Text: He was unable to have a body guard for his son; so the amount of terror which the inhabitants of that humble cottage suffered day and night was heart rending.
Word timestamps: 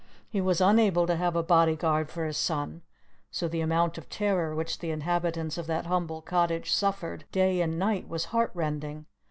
He 0.27 0.41
was 0.41 0.59
unable 0.61 1.05
to 1.05 1.15
have 1.15 1.35
a 1.35 1.43
body 1.43 1.75
guard 1.75 2.09
for 2.09 2.25
his 2.25 2.35
son; 2.35 2.81
so 3.29 3.47
the 3.47 3.61
amount 3.61 3.99
of 3.99 4.09
terror 4.09 4.55
which 4.55 4.79
the 4.79 4.89
inhabitants 4.89 5.59
of 5.59 5.67
that 5.67 5.85
humble 5.85 6.23
cottage 6.23 6.71
suffered 6.71 7.25
day 7.31 7.61
and 7.61 7.77
night 7.77 8.07
was 8.09 8.25
heart 8.33 8.49
rending. 8.55 9.05